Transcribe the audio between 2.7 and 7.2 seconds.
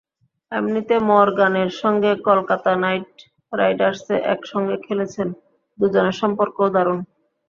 Night রাইডার্সে একসঙ্গে খেলেছেন, দুজনের সম্পর্কও দারুণ।